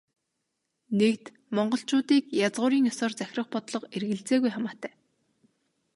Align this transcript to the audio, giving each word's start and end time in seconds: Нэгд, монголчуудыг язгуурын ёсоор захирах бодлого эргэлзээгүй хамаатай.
Нэгд, 0.99 1.25
монголчуудыг 1.55 2.23
язгуурын 2.45 2.87
ёсоор 2.91 3.11
захирах 3.19 3.47
бодлого 3.53 3.87
эргэлзээгүй 3.95 4.51
хамаатай. 4.53 4.93